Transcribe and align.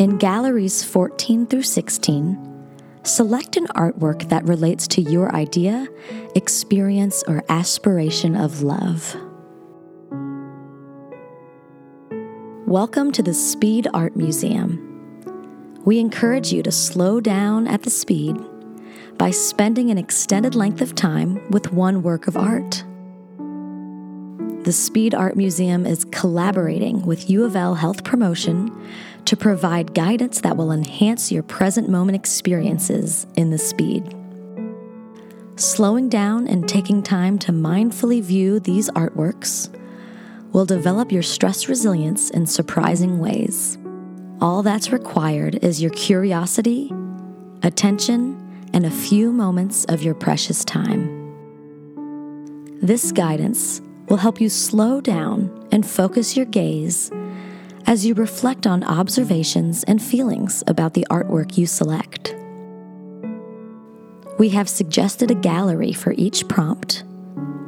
In 0.00 0.16
galleries 0.16 0.82
14 0.82 1.46
through 1.46 1.60
16, 1.60 2.64
select 3.02 3.58
an 3.58 3.66
artwork 3.66 4.30
that 4.30 4.48
relates 4.48 4.88
to 4.88 5.02
your 5.02 5.30
idea, 5.34 5.88
experience, 6.34 7.22
or 7.28 7.44
aspiration 7.50 8.34
of 8.34 8.62
love. 8.62 9.14
Welcome 12.66 13.12
to 13.12 13.22
the 13.22 13.34
Speed 13.34 13.88
Art 13.92 14.16
Museum. 14.16 14.80
We 15.84 15.98
encourage 15.98 16.50
you 16.50 16.62
to 16.62 16.72
slow 16.72 17.20
down 17.20 17.68
at 17.68 17.82
the 17.82 17.90
speed 17.90 18.38
by 19.18 19.30
spending 19.30 19.90
an 19.90 19.98
extended 19.98 20.54
length 20.54 20.80
of 20.80 20.94
time 20.94 21.46
with 21.50 21.74
one 21.74 22.02
work 22.02 22.26
of 22.26 22.38
art. 22.38 22.84
The 24.70 24.74
Speed 24.74 25.16
Art 25.16 25.36
Museum 25.36 25.84
is 25.84 26.04
collaborating 26.04 27.04
with 27.04 27.28
U 27.28 27.44
of 27.44 27.56
L 27.56 27.74
Health 27.74 28.04
Promotion 28.04 28.70
to 29.24 29.36
provide 29.36 29.94
guidance 29.94 30.42
that 30.42 30.56
will 30.56 30.70
enhance 30.70 31.32
your 31.32 31.42
present 31.42 31.88
moment 31.88 32.14
experiences 32.14 33.26
in 33.34 33.50
the 33.50 33.58
speed. 33.58 34.14
Slowing 35.56 36.08
down 36.08 36.46
and 36.46 36.68
taking 36.68 37.02
time 37.02 37.36
to 37.40 37.50
mindfully 37.50 38.22
view 38.22 38.60
these 38.60 38.88
artworks 38.90 39.76
will 40.52 40.66
develop 40.66 41.10
your 41.10 41.24
stress 41.24 41.68
resilience 41.68 42.30
in 42.30 42.46
surprising 42.46 43.18
ways. 43.18 43.76
All 44.40 44.62
that's 44.62 44.92
required 44.92 45.56
is 45.64 45.82
your 45.82 45.90
curiosity, 45.90 46.92
attention, 47.64 48.68
and 48.72 48.86
a 48.86 48.90
few 48.92 49.32
moments 49.32 49.84
of 49.86 50.04
your 50.04 50.14
precious 50.14 50.64
time. 50.64 51.16
This 52.80 53.10
guidance 53.10 53.82
will 54.10 54.16
help 54.16 54.40
you 54.40 54.48
slow 54.48 55.00
down 55.00 55.68
and 55.70 55.88
focus 55.88 56.36
your 56.36 56.46
gaze 56.46 57.12
as 57.86 58.04
you 58.04 58.12
reflect 58.14 58.66
on 58.66 58.82
observations 58.82 59.84
and 59.84 60.02
feelings 60.02 60.64
about 60.66 60.94
the 60.94 61.06
artwork 61.08 61.56
you 61.56 61.64
select. 61.64 62.34
We 64.36 64.48
have 64.48 64.68
suggested 64.68 65.30
a 65.30 65.36
gallery 65.36 65.92
for 65.92 66.12
each 66.18 66.48
prompt, 66.48 67.04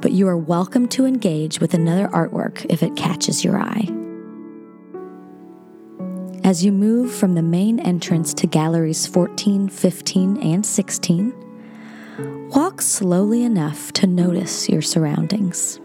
but 0.00 0.10
you 0.10 0.26
are 0.26 0.36
welcome 0.36 0.88
to 0.88 1.06
engage 1.06 1.60
with 1.60 1.74
another 1.74 2.08
artwork 2.08 2.66
if 2.68 2.82
it 2.82 2.96
catches 2.96 3.44
your 3.44 3.58
eye. 3.58 3.88
As 6.42 6.64
you 6.64 6.72
move 6.72 7.14
from 7.14 7.36
the 7.36 7.42
main 7.42 7.78
entrance 7.78 8.34
to 8.34 8.48
galleries 8.48 9.06
14, 9.06 9.68
15, 9.68 10.42
and 10.42 10.66
16, 10.66 12.48
walk 12.48 12.82
slowly 12.82 13.44
enough 13.44 13.92
to 13.92 14.08
notice 14.08 14.68
your 14.68 14.82
surroundings. 14.82 15.78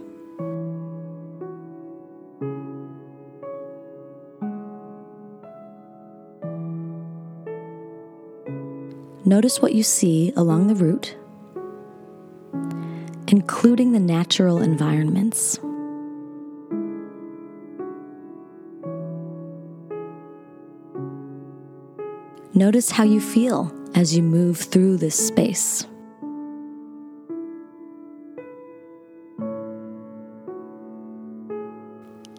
Notice 9.28 9.62
what 9.62 9.74
you 9.74 9.84
see 9.84 10.32
along 10.38 10.68
the 10.68 10.76
route, 10.76 11.14
including 13.28 13.92
the 13.92 14.00
natural 14.00 14.62
environments. 14.62 15.60
Notice 22.54 22.90
how 22.90 23.04
you 23.04 23.20
feel 23.20 23.70
as 23.96 24.16
you 24.16 24.24
move 24.24 24.60
through 24.60 24.96
this 24.96 25.28
space. 25.28 25.86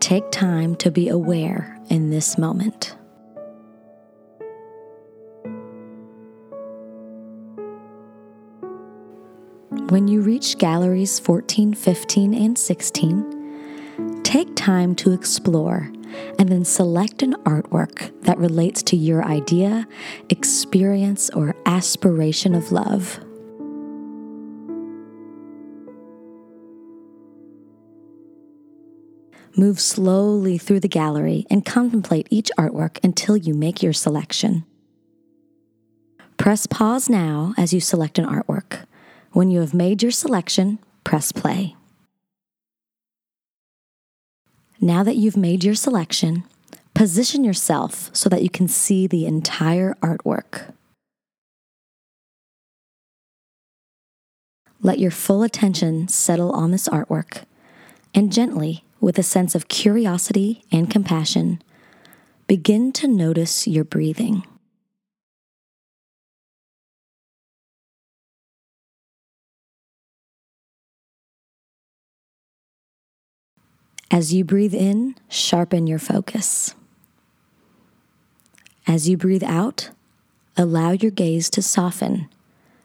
Take 0.01 0.31
time 0.31 0.75
to 0.77 0.91
be 0.91 1.11
aware 1.11 1.79
in 1.91 2.09
this 2.09 2.39
moment. 2.39 2.97
When 9.91 10.07
you 10.07 10.21
reach 10.21 10.59
galleries 10.59 11.19
14, 11.19 11.73
15, 11.73 12.35
and 12.35 12.59
16, 12.59 14.23
take 14.23 14.55
time 14.55 14.95
to 14.97 15.13
explore 15.13 15.91
and 16.39 16.51
then 16.51 16.67
select 16.67 17.23
an 17.23 17.33
artwork 17.45 18.13
that 18.25 18.37
relates 18.37 18.83
to 18.83 18.97
your 18.97 19.25
idea, 19.25 19.89
experience, 20.29 21.31
or 21.31 21.57
aspiration 21.65 22.55
of 22.55 22.71
love. 22.71 23.19
Move 29.57 29.81
slowly 29.81 30.59
through 30.59 30.81
the 30.81 30.89
gallery 30.89 31.47
and 31.49 31.65
contemplate 31.65 32.27
each 32.29 32.51
artwork 32.59 33.03
until 33.03 33.39
you 33.39 33.55
make 33.55 33.83
your 33.83 33.95
selection. 33.95 34.67
Press 36.37 36.67
pause 36.67 37.09
now 37.09 37.55
as 37.57 37.73
you 37.73 37.81
select 37.81 38.19
an 38.19 38.27
artwork. 38.27 38.85
When 39.33 39.51
you 39.51 39.61
have 39.61 39.75
made 39.75 40.03
your 40.03 40.13
selection, 40.13 40.79
press 41.05 41.33
play. 41.33 41.77
Now 44.81 45.03
that 45.03 45.17
you've 45.17 45.37
made 45.37 45.65
your 45.65 45.75
selection, 45.75 46.45
position 46.95 47.45
yourself 47.45 48.11
so 48.13 48.29
that 48.29 48.43
you 48.43 48.51
can 48.51 48.69
see 48.69 49.07
the 49.07 49.27
entire 49.27 49.95
artwork. 50.03 50.73
Let 54.81 54.99
your 54.99 55.11
full 55.11 55.43
attention 55.43 56.09
settle 56.09 56.53
on 56.53 56.71
this 56.71 56.89
artwork 56.89 57.45
and 58.15 58.33
gently, 58.33 58.85
with 59.01 59.19
a 59.19 59.23
sense 59.23 59.55
of 59.55 59.69
curiosity 59.69 60.65
and 60.73 60.91
compassion, 60.91 61.63
begin 62.47 62.93
to 62.93 63.07
notice 63.07 63.69
your 63.69 63.85
breathing. 63.85 64.45
As 74.11 74.33
you 74.33 74.43
breathe 74.43 74.75
in, 74.75 75.17
sharpen 75.29 75.87
your 75.87 75.99
focus. 75.99 76.75
As 78.87 79.07
you 79.07 79.19
breathe 79.19 79.45
out, 79.45 79.91
allow 80.57 80.93
your 80.93 81.11
gaze 81.11 81.51
to 81.51 81.61
soften, 81.61 82.29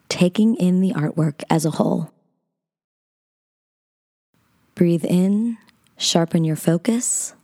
taking 0.09 0.55
in 0.55 0.81
the 0.81 0.91
artwork 0.91 1.43
as 1.49 1.65
a 1.65 1.71
whole. 1.71 2.11
Breathe 4.75 5.05
in, 5.05 5.57
sharpen 5.97 6.43
your 6.43 6.57
focus. 6.57 7.35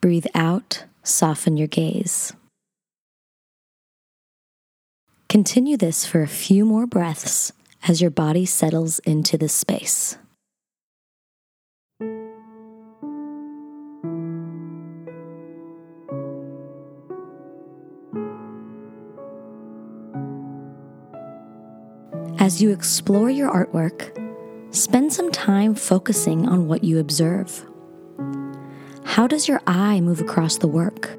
Breathe 0.00 0.26
out, 0.34 0.84
soften 1.02 1.58
your 1.58 1.68
gaze. 1.68 2.32
Continue 5.28 5.76
this 5.76 6.06
for 6.06 6.22
a 6.22 6.28
few 6.28 6.64
more 6.64 6.86
breaths 6.86 7.52
as 7.86 8.00
your 8.00 8.10
body 8.10 8.46
settles 8.46 9.00
into 9.00 9.36
the 9.36 9.48
space. 9.48 10.16
As 22.42 22.60
you 22.60 22.72
explore 22.72 23.30
your 23.30 23.52
artwork, 23.52 24.10
spend 24.74 25.12
some 25.12 25.30
time 25.30 25.76
focusing 25.76 26.48
on 26.48 26.66
what 26.66 26.82
you 26.82 26.98
observe. 26.98 27.64
How 29.04 29.28
does 29.28 29.46
your 29.46 29.60
eye 29.68 30.00
move 30.00 30.20
across 30.20 30.58
the 30.58 30.66
work? 30.66 31.16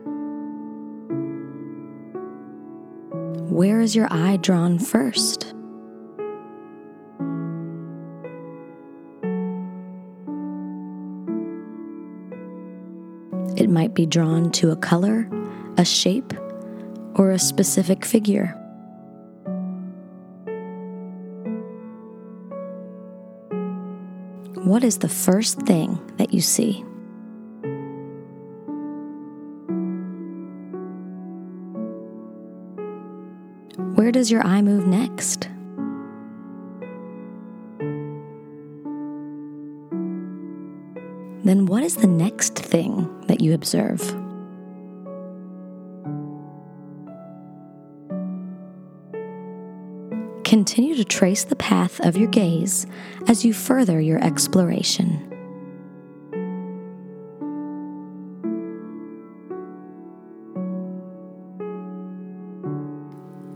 Where 3.49 3.79
is 3.79 3.95
your 3.95 4.09
eye 4.11 4.35
drawn 4.35 4.77
first? 4.79 5.53
It 13.55 13.69
might 13.69 13.93
be 13.93 14.05
drawn 14.05 14.51
to 14.51 14.71
a 14.71 14.75
color, 14.75 15.29
a 15.77 15.85
shape, 15.85 16.33
or 17.15 17.31
a 17.31 17.39
specific 17.39 18.03
figure. 18.03 18.59
What 24.63 24.83
is 24.83 24.99
the 24.99 25.09
first 25.09 25.59
thing 25.61 25.99
that 26.17 26.33
you 26.33 26.39
see? 26.39 26.83
Where 33.95 34.11
does 34.11 34.31
your 34.31 34.45
eye 34.45 34.61
move 34.61 34.87
next? 34.87 35.49
Then, 41.43 41.65
what 41.65 41.83
is 41.83 41.97
the 41.97 42.07
next 42.07 42.55
thing 42.55 43.09
that 43.27 43.41
you 43.41 43.53
observe? 43.53 44.22
Continue 50.53 50.93
to 50.93 51.03
trace 51.03 51.43
the 51.43 51.55
path 51.55 51.99
of 52.01 52.15
your 52.15 52.27
gaze 52.27 52.85
as 53.27 53.43
you 53.43 53.53
further 53.53 53.99
your 53.99 54.23
exploration. 54.23 55.15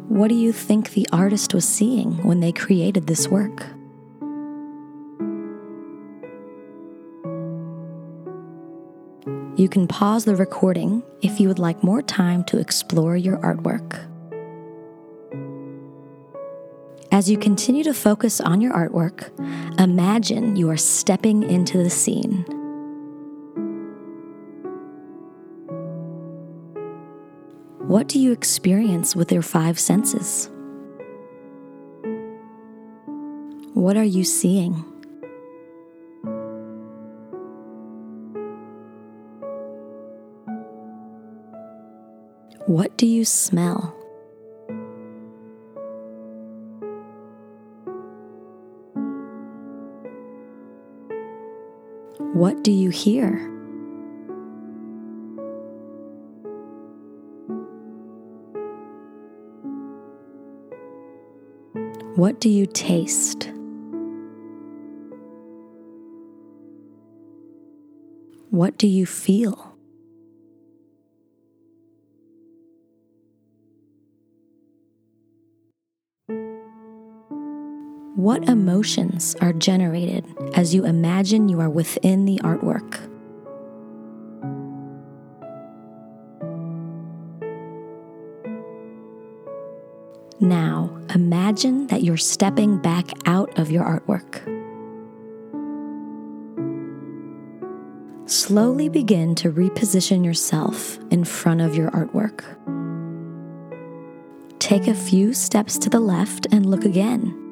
What 0.08 0.30
do 0.30 0.34
you 0.34 0.52
think 0.52 0.90
the 0.90 1.08
artist 1.12 1.54
was 1.54 1.68
seeing 1.68 2.14
when 2.26 2.40
they 2.40 2.52
created 2.52 3.06
this 3.06 3.28
work? 3.28 3.68
You 9.56 9.70
can 9.70 9.88
pause 9.88 10.26
the 10.26 10.36
recording 10.36 11.04
if 11.22 11.40
you 11.40 11.48
would 11.48 11.60
like 11.60 11.84
more 11.84 12.02
time 12.02 12.44
to 12.46 12.58
explore 12.58 13.16
your 13.16 13.38
artwork. 13.38 14.08
As 17.18 17.28
you 17.28 17.36
continue 17.40 17.84
to 17.84 17.96
focus 17.96 18.40
on 18.40 18.62
your 18.62 18.74
artwork, 18.74 19.32
imagine 19.80 20.56
you 20.56 20.70
are 20.70 20.78
stepping 20.78 21.42
into 21.42 21.80
the 21.80 21.90
scene. 21.90 22.46
What 27.88 28.08
do 28.08 28.20
you 28.20 28.32
experience 28.32 29.16
with 29.16 29.32
your 29.32 29.42
five 29.42 29.80
senses? 29.80 30.52
What 33.74 33.98
are 33.98 34.04
you 34.04 34.24
seeing? 34.24 34.74
What 42.68 42.96
do 42.96 43.08
you 43.08 43.26
smell? 43.26 43.97
What 52.20 52.64
do 52.64 52.72
you 52.72 52.90
hear? 52.90 53.38
What 62.16 62.42
do 62.42 62.50
you 62.50 62.66
taste? 62.66 63.52
What 68.50 68.80
do 68.80 68.88
you 68.88 69.06
feel? 69.06 69.77
What 78.18 78.50
emotions 78.50 79.36
are 79.42 79.54
generated 79.54 80.26
as 80.56 80.74
you 80.74 80.86
imagine 80.86 81.50
you 81.50 81.60
are 81.60 81.70
within 81.70 82.26
the 82.26 82.40
artwork? 82.40 82.98
Now, 90.40 91.00
imagine 91.14 91.86
that 91.88 92.02
you're 92.02 92.18
stepping 92.18 92.80
back 92.80 93.06
out 93.28 93.60
of 93.60 93.70
your 93.70 93.84
artwork. 93.84 94.42
Slowly 98.28 98.90
begin 98.90 99.36
to 99.36 99.52
reposition 99.52 100.26
yourself 100.26 100.98
in 101.12 101.24
front 101.24 101.62
of 101.62 101.76
your 101.76 101.92
artwork. 101.92 102.44
Take 104.58 104.88
a 104.88 104.96
few 104.96 105.36
steps 105.36 105.78
to 105.78 105.92
the 105.92 106.00
left 106.00 106.48
and 106.52 106.66
look 106.66 106.84
again. 106.84 107.47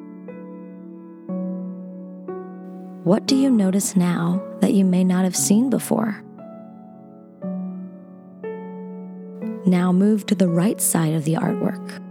What 3.06 3.26
do 3.26 3.36
you 3.36 3.50
notice 3.50 3.94
now 3.94 4.42
that 4.58 4.74
you 4.74 4.84
may 4.84 5.04
not 5.04 5.22
have 5.22 5.36
seen 5.36 5.70
before? 5.70 6.24
Now 9.64 9.92
move 9.92 10.26
to 10.26 10.34
the 10.34 10.48
right 10.48 10.80
side 10.80 11.14
of 11.14 11.22
the 11.22 11.34
artwork. 11.34 12.02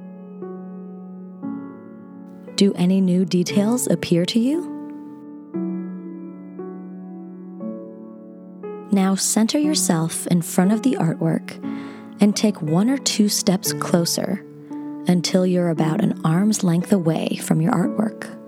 Do 2.56 2.74
any 2.76 3.02
new 3.02 3.26
details 3.26 3.88
appear 3.88 4.26
to 4.28 4.40
you? 4.40 4.62
Now 8.94 9.16
center 9.16 9.60
yourself 9.60 10.26
in 10.28 10.42
front 10.42 10.72
of 10.72 10.84
the 10.84 10.96
artwork 10.96 11.62
and 12.22 12.34
take 12.34 12.62
one 12.62 12.90
or 12.90 13.00
two 13.00 13.28
steps 13.28 13.74
closer 13.74 14.46
until 15.10 15.46
you're 15.46 15.72
about 15.72 16.02
an 16.02 16.22
arm's 16.24 16.64
length 16.64 16.94
away 16.94 17.36
from 17.44 17.60
your 17.60 17.74
artwork. 17.74 18.45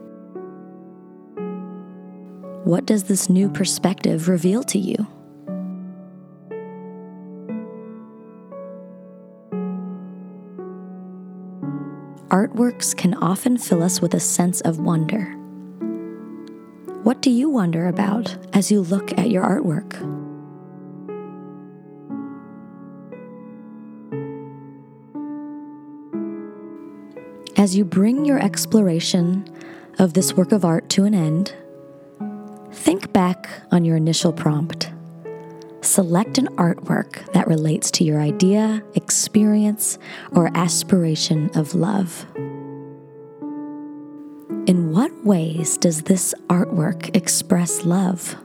What 2.67 2.85
does 2.85 3.05
this 3.05 3.29
new 3.29 3.47
perspective 3.47 4.27
reveal 4.27 4.61
to 4.63 4.77
you? 4.77 5.07
Artworks 12.27 12.93
can 12.93 13.13
often 13.13 13.57
fill 13.57 13.81
us 13.81 14.01
with 14.01 14.13
a 14.13 14.19
sense 14.19 14.59
of 14.59 14.79
wonder. 14.79 15.27
What 17.03 17.21
do 17.21 17.29
you 17.29 17.49
wonder 17.49 17.87
about 17.87 18.35
as 18.51 18.69
you 18.69 18.81
look 18.81 19.17
at 19.17 19.29
your 19.29 19.45
artwork? 19.45 19.95
As 27.57 27.77
you 27.77 27.85
bring 27.85 28.25
your 28.25 28.39
exploration 28.39 29.47
of 29.99 30.15
this 30.15 30.33
work 30.33 30.51
of 30.51 30.65
art 30.65 30.89
to 30.89 31.05
an 31.05 31.15
end, 31.15 31.55
back 33.17 33.49
on 33.71 33.83
your 33.83 33.97
initial 33.97 34.31
prompt. 34.31 34.91
Select 35.81 36.37
an 36.37 36.45
artwork 36.49 37.25
that 37.33 37.47
relates 37.47 37.89
to 37.89 38.03
your 38.03 38.21
idea, 38.21 38.83
experience, 38.93 39.97
or 40.33 40.51
aspiration 40.55 41.49
of 41.55 41.73
love. 41.73 42.27
In 44.67 44.91
what 44.91 45.11
ways 45.25 45.79
does 45.79 46.03
this 46.03 46.35
artwork 46.47 47.15
express 47.15 47.83
love? 47.85 48.35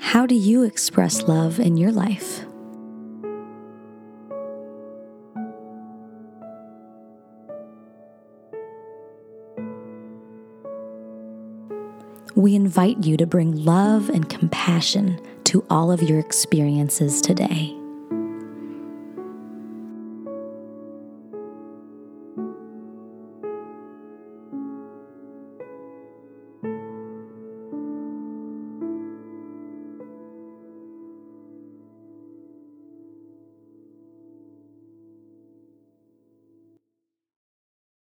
How 0.00 0.24
do 0.24 0.34
you 0.34 0.62
express 0.62 1.24
love 1.24 1.60
in 1.60 1.76
your 1.76 1.92
life? 1.92 2.46
We 12.34 12.54
invite 12.54 13.04
you 13.04 13.16
to 13.16 13.26
bring 13.26 13.64
love 13.64 14.08
and 14.08 14.28
compassion 14.28 15.20
to 15.44 15.64
all 15.68 15.90
of 15.92 16.02
your 16.02 16.18
experiences 16.18 17.20
today. 17.20 17.81